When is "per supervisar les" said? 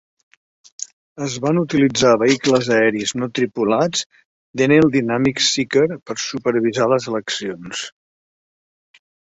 5.99-7.11